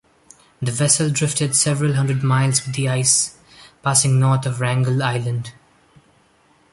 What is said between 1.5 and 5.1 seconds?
several hundred miles with the ice, passing north of Wrangel